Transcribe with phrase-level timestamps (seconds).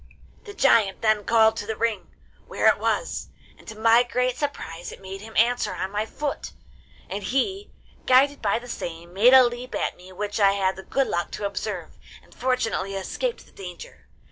[0.45, 2.09] 'The giant then called to the ring,
[2.47, 6.53] where it was, and to my great surprise it made him answer on my foot;
[7.07, 7.69] and he,
[8.07, 11.29] guided by the same, made a leap at me which I had the good luck
[11.33, 14.07] to observe, and fortunately escaped the danger.